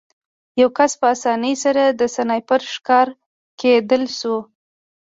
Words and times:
یو 0.61 0.69
کس 0.77 0.91
په 0.99 1.05
اسانۍ 1.15 1.53
سره 1.63 1.83
د 1.89 2.01
سنایپر 2.15 2.61
ښکار 2.73 3.07
کېدلی 3.59 4.09
شو 4.19 4.35